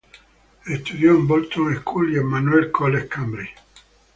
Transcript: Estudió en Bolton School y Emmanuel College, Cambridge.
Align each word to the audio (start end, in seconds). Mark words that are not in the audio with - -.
Estudió 0.65 1.11
en 1.11 1.27
Bolton 1.27 1.75
School 1.75 2.11
y 2.13 2.17
Emmanuel 2.17 2.71
College, 2.71 3.07
Cambridge. 3.07 3.53